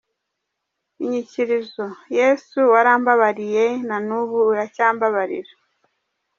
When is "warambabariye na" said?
2.71-3.97